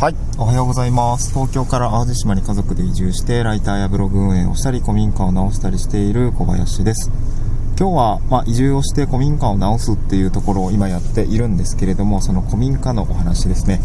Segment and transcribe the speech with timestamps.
[0.00, 1.28] はい、おはようございます。
[1.34, 7.10] 東京から淡路島に家族で移住して、ライターやブログ運営をしたり、古民家を直したりしている小林です。
[7.78, 13.82] 今日は、まあ、移住をして古民家を直すっていうところを今やっているんですけれども、その古民家のお話ですね。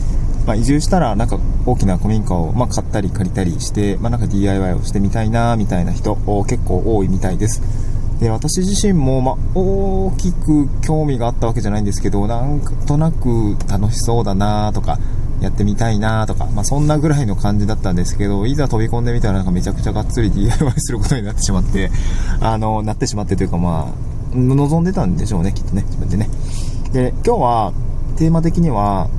[0.48, 6.16] まあ、移住したら、なんか大きな古民家を、まあ、買ったり借りたりして、まあ、なんか DIY をしてみたいな、みたいな人、
[6.48, 7.62] 結構多いみたいです。
[8.20, 15.00] で私自身も、ま、大きく興味があったわけじゃないんですけどなんとなく楽しそうだなとか
[15.42, 21.92] やってみたいなとか、まあ、そんなぐらいの感じだったんですけどいざ飛び込んでみたらなんかめちゃくちゃがっつり DIY することになってしまって
[22.42, 23.94] あのなってしまってというかま
[24.34, 26.30] あ望んでたんでしょうねきっとね自分でね
[26.94, 27.74] で今日は
[28.18, 29.10] テーマ的には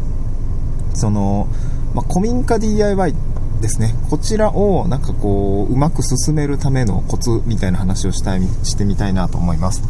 [0.94, 1.48] その、
[1.94, 3.14] まあ、古民家 DIY
[3.60, 3.94] ですね。
[4.10, 9.82] こちらをなんかこう、うまく進めるためのコツみたいな話をしたい、してみたいなと思います。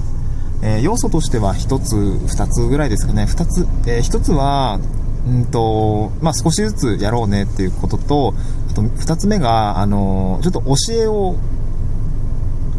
[0.63, 3.25] えー、要素としては1つ、2つぐらいですかね。
[3.25, 4.79] 2つ、えー、1つは、
[5.27, 8.35] うんと、まあ、少しずつやろうねっていうことと、
[8.71, 11.37] あと2つ目が、あの、ちょっと教えを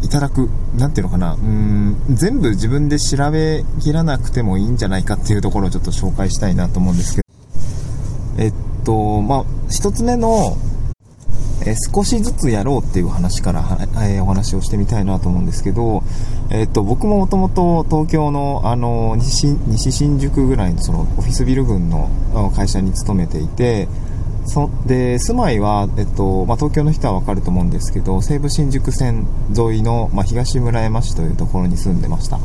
[0.02, 8.52] いただく、なんていうのかな、うん、全部自分で調べきらなくてもいいんじゃないかっていうところをちょっと紹介したいなと思うんですけど、えっ
[8.84, 10.56] と、まあ、1つ目の、
[11.66, 16.02] え、少しずつやろうっていう話から、え、お話をしてみたいなと思うんですけど、
[16.50, 22.08] え、っと僕ももともと東京の、あの西西新宿ぐらいのそのオフィスビル群の
[22.54, 23.88] 会社に勤めていて
[24.46, 32.38] そで住まいは、えっとまあ、東京の人は分かると思うんですけど西武新宿線沿いの、まあ、東村山市というところに住んでました。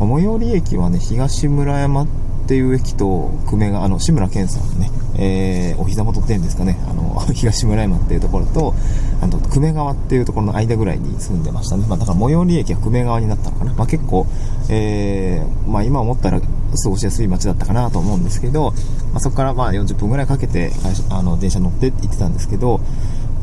[0.00, 2.08] 最寄り駅はね東村山っ
[2.48, 6.78] ていう駅と久米があの志村けんさんのね、えー、お膝元っていうんですかね。
[6.88, 8.74] あの 東村山っていうところと
[9.20, 14.26] あの久米川っていうところの間ぐらいに住んでましたね、まあ、だから最寄り駅は久米川になったのかな、まあ、結構、
[14.68, 18.72] えー、まあ、今思ったら過ごしやすい街だったかなと思うんですけど、
[19.12, 20.72] まあ、そこからまあ40分ぐらいかけて
[21.10, 22.80] あの電車乗って行ってたんですけど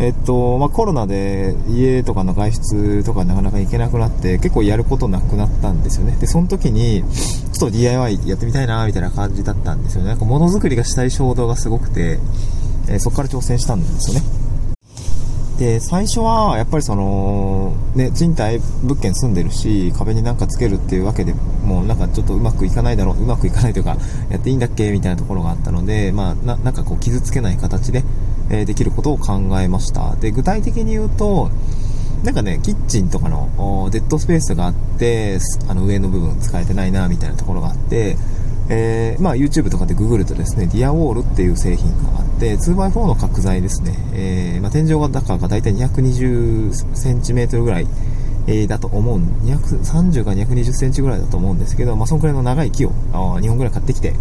[0.01, 6.17] えっとまあ、コロナで家とかの外出とかなかなか行けなくなって結構やることなくなったんですよね。
[6.19, 7.03] でその時に
[7.53, 10.09] ちょっと DIY やってみたいなみたいな感じだったんですよね。
[10.09, 12.17] なんか物作りがしたい衝動がすごくて、
[12.89, 14.25] えー、そこから挑戦したんですよね。
[15.59, 23.95] で最初はやっぱりその、ね、賃貸物件住んでるし壁になんかつけるっていうわけでもうなんかちょっとうまくいかないだろううまくいかないというか
[24.31, 28.03] やっていいんだっけみたいなところがあったので、まあ、ななんかこう傷つけない形で、
[28.51, 30.15] え、できることを考えました。
[30.17, 31.49] で具体的に言うと
[32.23, 38.15] なんかね、キッチンとかのデッドスペースがあって、あの上の部分使えてないなみたいなところがあって、
[38.69, 47.87] えー、まあ YouTube とかでググるとですね、ディアウォールっていう製品があって、2x4 の角材ですね、えー、まあ、天井が高がだいたい220センチメートルぐらい、
[48.47, 54.13] え、だと思う、230か220センチぐらいだと思うんですけど、まあそのくらいの長い木をあ2本ぐらい買ってきて、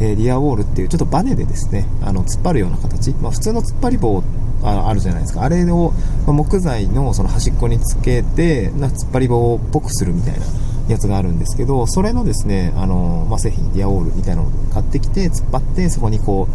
[0.00, 4.22] えー、ディアウォールっていうちょっとバネでですね、あの突っ張るような形、まあ普通の突っ張り棒
[4.62, 5.42] ああるじゃないですか。
[5.42, 5.92] あれを、
[6.26, 10.46] ま、木材のその端っこにつけて、な突っ張り棒っぽくするみたいな
[10.88, 16.48] やつがあるんですけど、それのですね、あの、まあ、製品、ディアオールみたいなのを買ってきて、突っ張って、そこにこ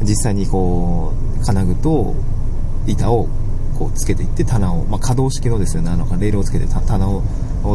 [0.00, 2.14] う、実際にこう、金具と
[2.86, 3.28] 板を
[3.78, 7.22] こうつけていって棚を、まあ、可動式のですよね、あの、レールをつけて棚を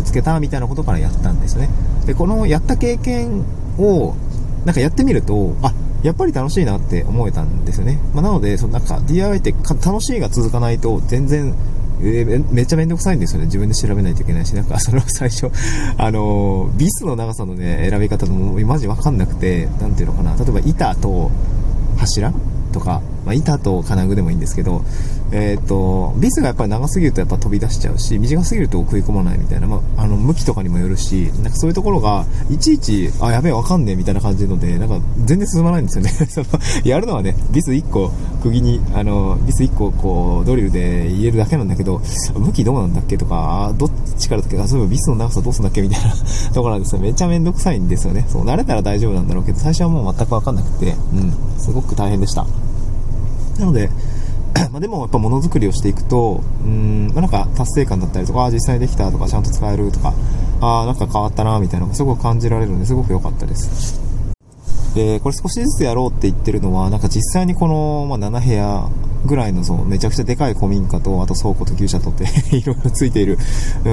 [0.04, 1.70] つけたみたいなことからやったんですね。
[2.06, 3.44] で、このやった経験
[3.78, 4.16] を、
[4.66, 8.00] なんかやってみると、あ、やっぱり楽しいなって思えたんですよね。
[8.14, 11.54] まあ、なので、そのなんか DIY って楽しいが続かないと全然、
[12.02, 13.46] えー、めっちゃめんどくさいんですよね。
[13.46, 15.52] 自分で調べないといけないし、なんかそれは最初、
[15.98, 20.36] あのー、ビスの長さのね、選び方もマジわかんなくて、なんていうのかな。
[20.38, 21.32] 例えば板と
[21.98, 22.34] 柱
[22.72, 24.84] とか、まあ、板と金具でもいいんですけど、
[25.32, 36.10] えっ、ー、と、ビスがやっぱり長すぎるとやっぱ飛び出しちゃうし、短すぎると食い込まないみたいな、まあ、あの、向きとかにもよるし、なんかそういうところが、いちいち、あ、やべえ、わかんねえみたいな感じので、なんか全然進まないんですよね。
[36.10, 36.48] その、
[36.84, 42.02] やるのはね、ビス1個、釘に、あの、ビス1個、こう、ドリルで入れるだけなんだけど、
[42.34, 46.16] 向きどうなんだっけとか、どっちからだっけあ、そういえばビスの長さどうすんだっけみたいな
[46.56, 47.02] ところなんですよ。
[47.02, 48.26] めちゃめんどくさいんですよね。
[48.28, 52.48] そう、慣れたら大丈夫なんだろうけど、最初はもう全くわかんなくて、うん、すごく大変でした。
[53.60, 53.90] なので、
[54.72, 60.14] まあでもやっぱものづくりをしていくと、うんま、なんか達成感だったりとか、あ実際できたとか、ちゃんと使えるとか、
[60.62, 64.00] あなんか変わったなみたいなのがすごく感じられるのですごく良かったです。
[64.96, 68.90] で、これ少しずつやろうって言ってるのは、なんか実際にこの、まあ、7部屋
[69.26, 73.38] ぐらいのそうめちゃくちゃでかい古民家と、あと倉庫と牛舎とって いろいろついている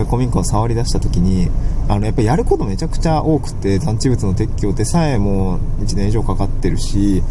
[0.06, 1.50] 古民家を触り出した時に、
[1.88, 7.22] あの、やっぱりやることめちゃくちゃ多くて、残地物の撤去でさえも1年以上かかってるし、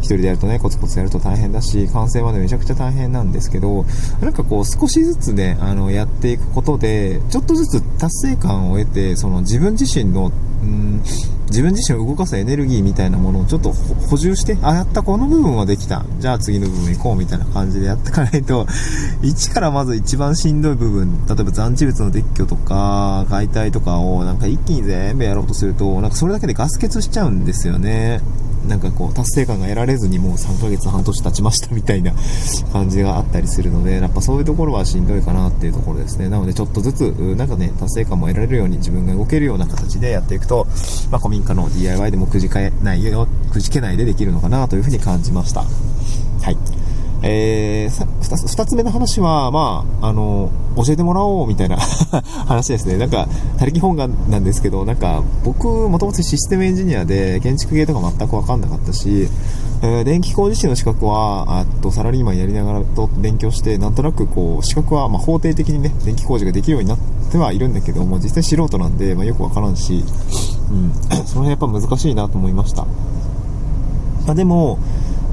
[0.00, 3.84] 一人でやるとね、コツコツやると大変だし、完成までめちゃくちゃ大変なんですけど、
[4.20, 10.32] なんかこう少しずつね、あの、やっていくことで、ちょっとずつ達成感を得て、その自分自身の、
[10.62, 11.02] うん
[11.50, 16.04] 自分自身を動かすエネルギーみたいなものをちょっと補充して、あ、やったこの部分はできた。
[16.20, 18.66] じゃあ次の部分行こうみたいな感じでやっていかないと、
[19.20, 28.20] 一からまず一番しんどい部分、例えば残地物の撤去とか、解体とかをなんか一気に全部やろうとすると、なんかそれだけでガス欠しちゃうんですよね。
[28.66, 32.12] なんかこう、達成感が得られずにもう3ヶ月半年経ちましたみたいな
[32.72, 36.28] 感じがあったりするので、やっぱそういうところはしんどいかなっていうところですね。
[36.28, 40.66] なのでちょっとずつ、なんかね、達成感も得られるように自分が動けるような形でやっていくと、
[41.10, 45.60] まあ、古民家の DIY でもくじけないよ、くじけないでできるのかなというふうに感じました。
[45.60, 46.56] はい。
[47.22, 51.76] えー、二つ、つ目の話は、まあ、あの、教えてもらおうみたいな
[52.46, 52.96] 話ですね。
[52.96, 53.28] なんか、
[53.58, 59.28] 他力本願なんですけど、なんか、僕、もともとシステムエンジニアで、建築系とか全くわかんなかったし、
[59.82, 66.98] えー、電気工事士の資格は、あと、サラリーマンやりながらと勉強して、なんとなくこう、資格は、まあ、法定的にね、電気工事ができるようになっ
[67.30, 70.04] てはいるんだけども、実際素人なんで、まあ、よくわからんし、
[70.70, 70.92] うん、
[71.26, 72.82] その辺やっぱ難しいなと思いました。
[74.26, 74.78] まあ、でも、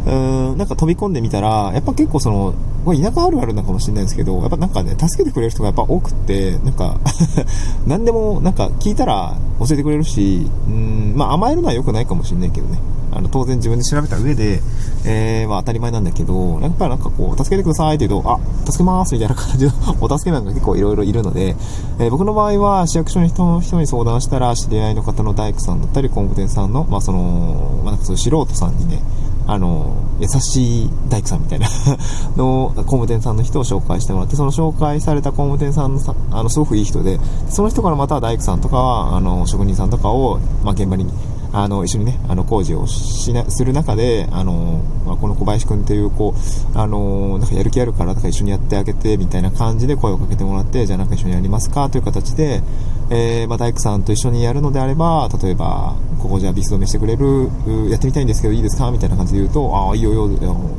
[0.05, 2.53] うーん、なんか飛び込んでみたら、やっぱ結構その、
[2.85, 6.97] これ田舎あるあるなのかもしれないですけど、やっぱなんかね、助けてくれる人がやっぱ多くって、なんか
[7.85, 12.79] 何でもなんか聞いたら教えてくれるし、うん、まあ甘えるのは良くないかもしれないけどね。
[13.11, 14.61] あの、当然自分で調べた上で、
[15.05, 21.55] えー、まあ当たり前なんだけど、やっぱなんかこう、助けてくださいって言うと、あ、助けますみたいな感じの お助けなんか結構いろいろいるので、
[21.99, 29.01] えー、僕の場合は市役所の人の人に相談したら、知り合いの方の大工さんだったり、工務店さんの、まあその、まあなんかそういう素人さんにね、
[29.47, 31.67] あの、優しい大工さんみたいな
[32.35, 41.05] の工務店さんの人を紹介してもらって、その紹介された工務店さんのさ、あの、すごくいい人で、その人からまた大工さんとか、あの、職人さんとかを、まあ、現場に、
[41.53, 46.33] あの、一緒にね、あの、工事をしな、する中で、あの、まあ、この小林くんっていう子、
[46.73, 52.61] あの、なんかやる気あるから、なんか一緒にやってあげて、みたいな感じで声をかけてもらって、じゃあなんか一緒にやりますかという形で、
[53.09, 57.49] えー、まあ、大工さんと一緒にやるのであれば、例えば、ここじゃあビス止めしてくれる、
[57.89, 58.91] やってみたいんですけどいいですか？
[58.91, 60.27] みたいな感じで言うと、ああ、いいよいいよ、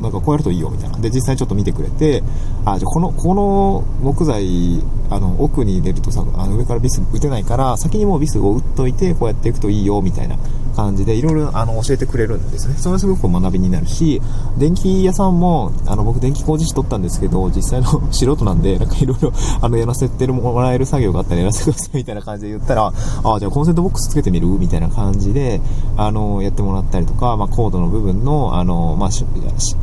[0.01, 0.97] なんかこうやるといいよ、みたいな。
[0.99, 2.21] で、実際ちょっと見てくれて、
[2.65, 10.37] ああじゃあこの、この木材、あの、奥に入れるとさ、あの、上からビス打てないから、先にもうビスを打っといて、こうやっていくといいよ、みたいな
[10.79, 12.75] 感じで、いろいろ、あの、教えてくれるんですね。
[12.77, 14.21] それはすごく学びになるし、
[14.57, 19.31] 電気屋さんも、あの、僕電気工事士取ったんですけど、実際の 素人なんで、なんかいろいろ、
[19.61, 22.93] あの、やらせてもらえる作業があったらやらせてください、みたいな感じで言ったら、
[23.23, 24.47] ああ、じゃあコンセントボックスつけてみる？
[24.47, 25.61] みたいな感じで、
[25.97, 29.09] あの、やってもらったりとか、まあ、コードの部分の、あの、まあ、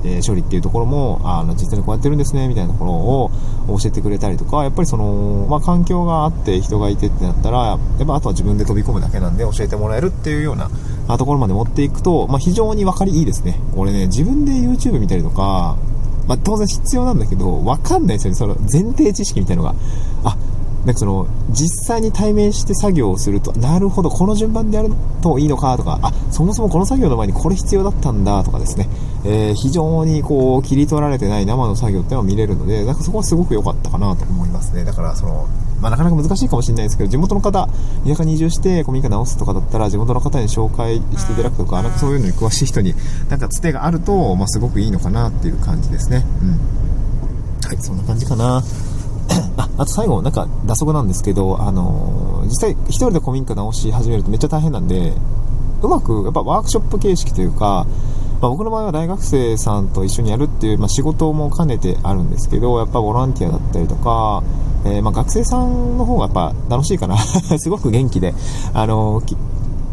[0.04, 3.30] えー、処理っていうところも、あの、実際にこうやってるんですね、みたいなところを
[3.68, 10.70] 教えてくれたりとか、やっぱりその、まあ、環境があって人がいてってなったら、やっぱあとは自分で飛び込むだけなんで教えてもらえるっていうような
[11.08, 13.60] あところまで持っていくと、まあ、非常に分かりいいですね。
[13.76, 15.76] 俺ね、自分で YouTube 見たりとか、
[16.26, 18.34] まあ、当然必要なんだけど、わかんないですよね。
[18.36, 19.74] その前提知識みたいなのが。
[20.24, 20.36] あ、
[20.84, 28.88] なんかその、実際に対面して作業をすると、なるほど、この順番でやるといいのかとか、あ、そもそもこの作業の前にこれ必要だったんだとかですね、
[29.24, 34.84] えー、非常にこう、切り取られてない生の作業っていうのを見れるので、なんかそこはすごく良かったかなと思いますね。
[34.84, 35.48] だからその、
[35.86, 37.68] まあ、なかなか難しいかもしれないですけど、地元の方、
[38.04, 42.92] 田舎に移住して古民家直すとかだったら、地元の方に紹介していただくとか、なんかそういうのに詳しい人に、
[43.28, 46.24] なんかつてがあると、まあ、すごくいいのかなっていう感じですね。
[46.42, 47.68] うん。
[47.68, 48.64] はい、そんな感じかな。
[49.56, 55.12] あ、あと最後、なんか、打足なんですけど、あのー、実際、一人で古民家直し始めるとめっちゃ大変なんで、
[55.82, 57.86] うまく、やっぱワークショップ形式というか、
[58.40, 64.42] まあ、僕の場合は大学生さんと一緒にやるっていう、まあ、仕事も兼ねてあるんですけど、やっぱボランティアだったりとか、
[64.84, 67.16] えー、まあ、学生さんの方がやっぱ楽しいかな。
[67.58, 68.34] すごく元気で、
[68.74, 69.22] あの、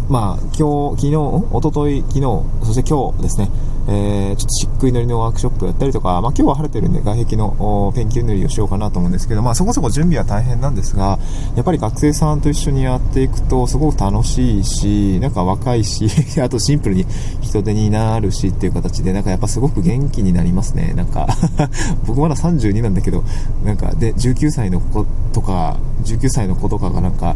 [0.10, 2.22] まあ、今日、昨日、おととい昨日、
[2.64, 3.50] そして今日ですね、
[3.88, 11.20] えー、ちょっと漆喰塗りのワークショップやったりとか、まあ、今日は晴れてるんで外壁のペンキ塗りをしようかなと思うんですけど、まあ、そこそこ準備は大変なんですが、
[11.56, 16.08] やっぱり学生さんと一緒にやっていくとすごく楽しいし、なんか若いし、
[16.42, 17.06] あとシンプルに
[17.42, 20.94] 人手になるしっていう形で、なんかやっぱすごく元気になりますね。
[20.96, 21.28] なんか
[22.08, 23.24] 僕まだ32なんだけど、
[23.66, 27.36] なんかで、19歳の子とか、19歳の子とかがなんか、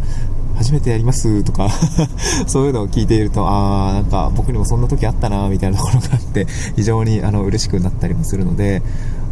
[0.58, 1.70] 初めてやりますとか
[2.48, 8.82] そういうのを聞いていると、あー、なんか僕にもそんな時あったな、みたいなところがあって、非常にあの嬉しくなったりもするので、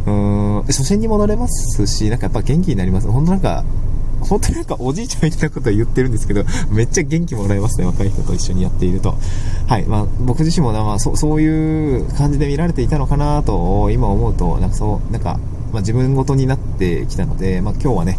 [0.06, 3.08] うーん、初心に戻れますし、なんかやっぱ元気になります。
[3.08, 3.64] 本当なんか、
[4.20, 9.14] 本当になんかおじいちゃんみたいなことを言ってるんですけど、めっちゃ元気もらえますね、若い人と一緒にやっていると。
[9.66, 15.38] はい、まあ僕自身もな、まあそそういう感じで見られていたのかなと、今思うと、なんかそう、なんか、
[15.72, 18.18] まあ自分ごとになってきたので、まあ今日はね、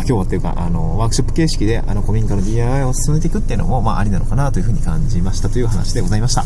[0.00, 6.44] あ今日はっていうか、あの、ワークショップ形式で、あの、古民家の DIY を進めていくっていうのも、まあ、ありなのかなというふうに感じましたという話でございました。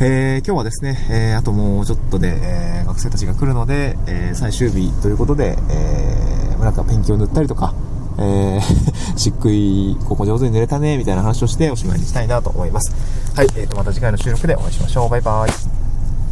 [0.00, 7.74] えー、今日はですね、えー、あともうちょっとで、えー、学生たちが来るので、えー、最終日ということで、えー、なんかペンキを塗ったりとか、
[8.18, 8.60] えー、
[9.16, 12.92] 漆喰、ここ上手に塗れたね、みたいな話をしておしまいにしたいなと思います。
[13.36, 15.08] はい、えーと、また次回の収録でお会いしましょう。
[15.08, 15.73] バイバイ。